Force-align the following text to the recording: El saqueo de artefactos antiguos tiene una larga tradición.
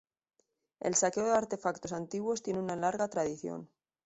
El 0.89 0.95
saqueo 1.01 1.27
de 1.27 1.35
artefactos 1.41 1.93
antiguos 2.01 2.41
tiene 2.41 2.57
una 2.59 2.75
larga 2.75 3.07
tradición. 3.07 3.69